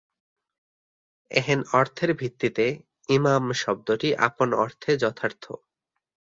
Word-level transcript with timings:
এহেন 1.31 1.59
অর্থের 1.73 2.11
ভিত্তিতে 2.13 2.65
‘ইমাম’ 3.09 3.43
শব্দটি 3.61 4.09
আপন 4.27 4.49
অর্থে 4.55 4.91
যথার্থ। 4.97 5.43